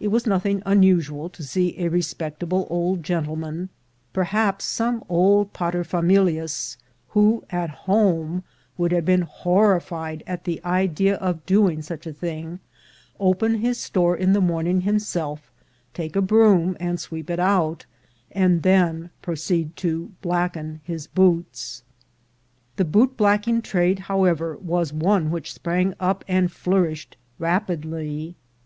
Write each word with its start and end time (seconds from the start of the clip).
It 0.00 0.08
was 0.08 0.26
nothing 0.26 0.62
unusual 0.64 1.28
to 1.28 1.42
see 1.42 1.78
a 1.78 1.88
respectable 1.90 2.66
old 2.70 3.02
gentleman, 3.02 3.68
perhaps 4.14 4.64
some 4.64 5.04
old 5.10 5.52
paterfamilias, 5.52 6.78
who 7.08 7.44
at 7.50 7.68
home 7.68 8.44
would 8.78 8.92
have 8.92 9.04
been 9.04 9.20
horrified 9.28 10.22
at 10.26 10.44
the 10.44 10.64
idea 10.64 11.16
of 11.16 11.44
doing 11.44 11.82
such 11.82 12.06
a 12.06 12.14
thing, 12.14 12.60
open 13.20 13.56
his 13.56 13.76
store 13.78 14.16
in 14.16 14.32
the 14.32 14.40
morning 14.40 14.80
himself, 14.80 15.52
take 15.92 16.16
a 16.16 16.22
broom 16.22 16.74
and 16.80 16.98
sweep 16.98 17.28
it 17.28 17.38
out, 17.38 17.84
and 18.32 18.62
then 18.62 19.10
proceed 19.20 19.76
to 19.76 20.12
blacken 20.22 20.80
his 20.82 21.06
boots. 21.08 21.82
The 22.76 22.86
boot 22.86 23.18
blacking 23.18 23.60
trade, 23.60 23.98
however, 23.98 24.56
was 24.56 24.94
one 24.94 25.30
which 25.30 25.52
sprang 25.52 25.92
up 26.00 26.24
and 26.26 26.50
flourished 26.50 27.18
rapidly. 27.38 28.34